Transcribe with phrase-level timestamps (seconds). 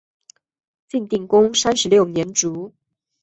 [0.87, 2.73] 晋定公三十六年卒。